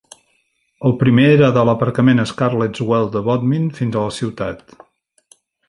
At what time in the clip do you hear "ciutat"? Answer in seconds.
4.19-4.77